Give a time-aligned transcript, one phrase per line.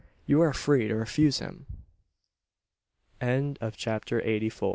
[0.25, 1.67] You are free to refuse him!"
[3.75, 4.63] CHAPTER EIGHTY F